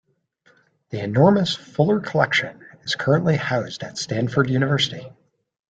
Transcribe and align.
The 0.89 0.99
enormous 0.99 1.55
Fuller 1.55 1.99
Collection 1.99 2.59
is 2.81 2.95
currently 2.95 3.35
housed 3.35 3.83
at 3.83 3.99
Stanford 3.99 4.49
University. 4.49 5.07